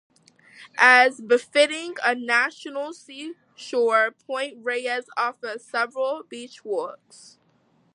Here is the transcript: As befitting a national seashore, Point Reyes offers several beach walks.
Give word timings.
As 0.79 1.21
befitting 1.21 1.93
a 2.03 2.15
national 2.15 2.91
seashore, 2.91 4.09
Point 4.25 4.57
Reyes 4.65 5.05
offers 5.15 5.63
several 5.63 6.23
beach 6.23 6.65
walks. 6.65 7.37